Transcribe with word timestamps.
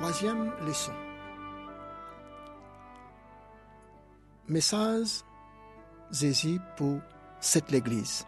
Troisième 0.00 0.50
leçon. 0.66 0.92
Message 4.48 5.20
Zézi 6.10 6.58
pour 6.78 7.00
cette 7.38 7.70
l'église. 7.70 8.24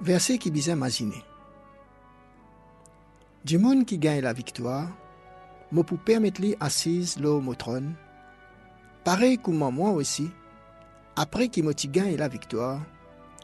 Verset 0.00 0.38
qui 0.38 0.50
disait 0.50 0.72
imaginer. 0.72 1.22
Du 3.44 3.56
monde 3.56 3.86
qui 3.86 3.98
gagne 3.98 4.22
la 4.22 4.32
victoire, 4.32 4.88
me 5.70 5.84
pour 5.84 6.00
permettre 6.00 6.40
lui 6.40 6.56
assise 6.58 7.20
là 7.20 7.30
au 7.30 7.54
trône, 7.54 7.94
pareil 9.04 9.38
comme 9.38 9.58
moi 9.58 9.90
aussi, 9.90 10.28
après 11.14 11.46
qu'il 11.46 11.62
me 11.62 11.72
gagne 11.72 12.16
la 12.16 12.26
victoire, 12.26 12.80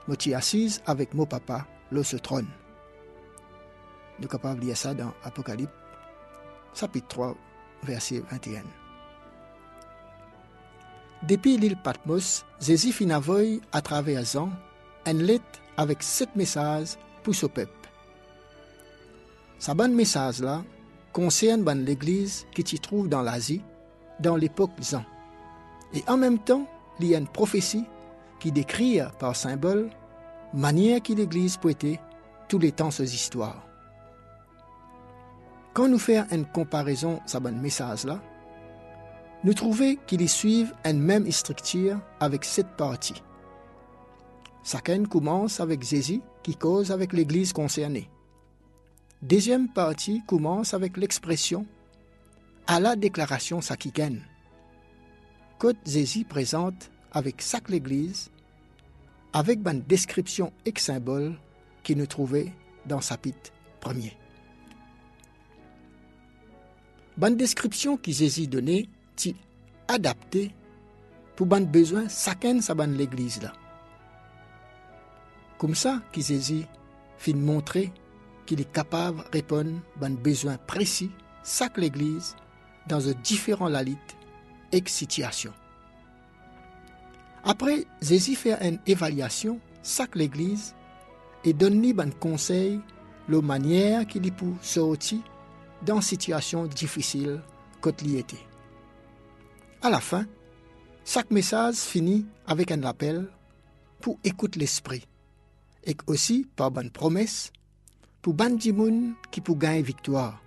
me 0.09 0.35
assise 0.35 0.83
avec 0.85 1.15
mon 1.15 1.27
papa 1.27 1.65
là 1.93 2.03
ce 2.03 2.17
trône. 2.17 2.49
Nous 4.21 4.29
sommes 4.29 4.33
capables 4.33 4.61
de 4.61 4.67
lire 4.67 4.77
ça 4.77 4.93
dans 4.93 5.15
Apocalypse, 5.25 5.73
chapitre 6.75 7.09
3, 7.09 7.35
verset 7.85 8.23
21. 8.31 8.63
Depuis 11.23 11.57
l'île 11.57 11.79
Patmos, 11.83 12.45
Jésus 12.61 12.93
fit 12.93 13.09
à 13.11 13.81
travers 13.81 14.23
Jean 14.27 14.51
une 15.07 15.23
lettre 15.23 15.45
avec 15.79 16.03
sept 16.03 16.37
messages 16.37 16.97
pour 17.23 17.35
ce 17.35 17.47
peuple. 17.47 17.73
Ce 19.59 19.73
bon 19.73 19.95
message 19.95 20.41
là 20.41 20.63
concerne 21.15 21.65
l'église 21.83 22.47
qui 22.55 22.63
s'y 22.67 22.79
trouve 22.79 23.09
dans 23.09 23.23
l'Asie 23.23 23.63
dans 24.21 24.37
l'époque 24.37 24.73
Jean. 24.83 25.05
Et 25.95 26.05
en 26.07 26.19
même 26.19 26.39
temps, 26.39 26.67
il 26.99 27.07
y 27.07 27.15
a 27.15 27.19
une 27.19 27.27
prophétie 27.27 27.87
qui 28.39 28.53
décrit 28.53 29.01
par 29.19 29.35
symbole 29.35 29.89
manière 30.53 31.03
que 31.03 31.15
l'église 31.15 31.59
être 31.65 31.99
tous 32.49 32.59
les 32.59 32.73
temps 32.73 32.91
ces 32.91 33.15
histoires. 33.15 33.70
Quand 35.73 35.89
nous 35.89 35.99
faisons 35.99 36.27
une 36.33 36.47
comparaison 36.47 37.21
sur 37.27 37.41
ce 37.41 37.49
message-là, 37.49 38.21
nous 39.45 39.55
trouvons 39.55 39.95
qu'ils 40.07 40.29
suivent 40.29 40.75
une 40.85 41.01
même 41.01 41.31
structure 41.31 41.99
avec 42.19 42.45
cette 42.45 42.77
partie. 42.77 43.23
Chacun 44.65 45.05
commence 45.05 45.61
avec 45.61 45.83
Jésus 45.83 46.21
qui 46.43 46.57
cause 46.57 46.91
avec 46.91 47.13
l'Église 47.13 47.53
concernée. 47.53 48.11
Deuxième 49.23 49.69
partie 49.69 50.23
commence 50.27 50.75
avec 50.75 50.97
l'expression 50.97 51.67
à 52.67 52.81
la 52.81 52.97
déclaration 52.97 53.61
sakiken. 53.61 54.21
Côte 55.59 55.79
Jésus 55.87 56.25
présente 56.25 56.91
avec 57.13 57.43
sac 57.43 57.69
l'Église, 57.69 58.31
avec 59.33 59.61
une 59.67 59.83
description 59.83 60.53
et 60.67 60.73
symbole 60.77 61.39
qui 61.83 61.95
nous 61.95 62.07
trouvait 62.07 62.53
dans 62.87 63.01
chapitre 63.01 63.53
1er. 63.83 64.20
Ban 67.21 67.33
description 67.33 67.99
qui 67.99 68.15
Jésus 68.15 68.47
donnée, 68.47 68.89
ti 69.15 69.37
adaptée 69.89 70.55
pour 71.37 71.47
ban 71.47 71.61
besoin 71.61 72.09
chacun 72.09 72.63
sa 72.63 72.73
l'église 72.87 73.43
là. 73.43 73.53
Comme 75.59 75.75
ça, 75.75 76.01
qui 76.13 76.23
Jésus 76.23 76.65
fin 77.19 77.35
montrer 77.35 77.93
qu'il 78.47 78.63
est 78.63 78.73
capable 78.73 79.19
de 79.19 79.29
répondre 79.35 79.83
ban 80.01 80.09
besoin 80.09 80.57
précis 80.67 81.11
chaque 81.45 81.77
l'église 81.77 82.37
dans 82.89 83.07
un 83.07 83.13
différent 83.23 83.69
et 84.73 84.83
situation. 84.87 85.53
Après, 87.45 87.85
Jésus 88.01 88.35
fait 88.35 88.67
une 88.67 88.79
évaluation 88.87 89.61
chaque 89.83 90.17
l'église 90.17 90.75
et 91.45 91.53
donne 91.53 91.83
ban 91.93 92.09
conseil 92.19 92.81
la 93.29 93.43
manière 93.43 94.07
qu'il 94.07 94.27
est 94.27 94.31
pour 94.31 94.55
sortir 94.63 95.19
dans 95.85 96.01
situation 96.01 96.67
difficile 96.67 97.41
il 98.03 98.17
était. 98.17 98.47
À 99.83 99.91
la 99.91 100.01
fin, 100.01 100.27
chaque 101.05 101.31
message 101.31 101.77
finit 101.77 102.27
avec 102.47 102.71
un 102.71 102.83
appel 102.83 103.29
pour 104.01 104.19
écouter 104.25 104.61
l'esprit 104.61 105.07
et 105.85 105.97
aussi 106.07 106.47
par 106.57 106.77
une 106.79 106.91
promesse 106.91 107.53
pour 108.21 108.35
ban 108.35 108.57
qui 108.57 109.41
pour 109.41 109.57
gagner 109.57 109.83
victoire. 109.83 110.43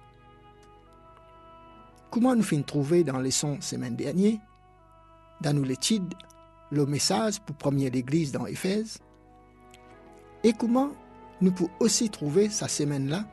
Comment 2.11 2.35
nous 2.35 2.43
finissons 2.43 2.67
trouver 2.67 3.03
dans 3.03 3.19
les 3.19 3.31
sons 3.31 3.59
semaine 3.61 3.95
dernière, 3.95 4.37
dans 5.41 5.53
nos 5.53 5.63
l'étude, 5.63 6.13
le 6.71 6.85
message 6.85 7.39
pour 7.41 7.55
première 7.55 7.91
l'église 7.91 8.31
dans 8.31 8.45
Éphèse, 8.45 8.99
et 10.43 10.53
comment 10.53 10.91
nous 11.41 11.51
pouvons 11.51 11.71
aussi 11.79 12.09
trouver 12.09 12.49
sa 12.49 12.67
semaine-là 12.67 13.25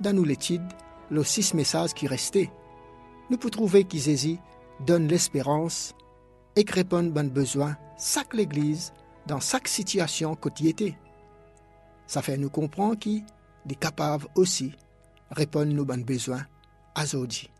dans 0.00 0.12
nos 0.14 0.24
l'étude, 0.24 0.62
les 1.10 1.24
six 1.24 1.54
messages 1.54 1.94
qui 1.94 2.06
restaient. 2.06 2.50
Nous 3.30 3.36
pouvons 3.36 3.50
trouver 3.50 3.84
qu'Isésie 3.84 4.38
donne 4.86 5.08
l'espérance 5.08 5.94
et 6.56 6.64
répond 6.68 7.02
bon 7.02 7.28
besoin 7.28 7.76
chaque 7.98 8.34
l'Église 8.34 8.92
dans 9.26 9.40
chaque 9.40 9.68
situation 9.68 10.34
quotidienne. 10.34 10.94
Ça 12.06 12.22
fait 12.22 12.38
nous 12.38 12.50
comprendre 12.50 12.98
qu'il 12.98 13.24
est 13.68 13.74
capable 13.78 14.26
aussi 14.34 14.70
de 14.70 15.34
répondre 15.36 15.72
nos 15.72 15.84
bons 15.84 16.04
besoins 16.04 16.46
à 16.94 17.02
aujourd'hui. 17.02 17.50